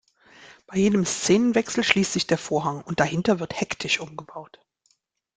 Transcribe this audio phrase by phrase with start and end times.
[0.65, 4.59] Bei jedem Szenenwechsel schließt sich der Vorhang und dahinter wird hektisch umgebaut.